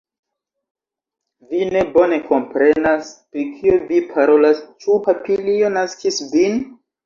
[1.51, 6.63] Vi ne bone komprenas pri kio vi parolas, ĉu papilio naskis vin?